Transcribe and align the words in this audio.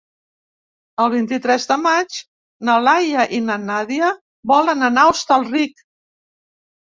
El 1.03 1.09
vint-i-tres 1.15 1.67
de 1.71 1.75
maig 1.81 2.15
na 2.69 2.77
Laia 2.85 3.25
i 3.39 3.41
na 3.49 3.57
Nàdia 3.65 4.09
volen 4.53 4.87
anar 4.87 5.03
a 5.05 5.11
Hostalric. 5.13 5.85